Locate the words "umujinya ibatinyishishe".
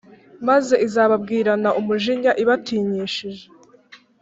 1.79-3.47